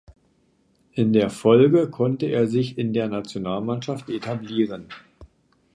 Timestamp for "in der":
0.93-1.29, 2.79-3.07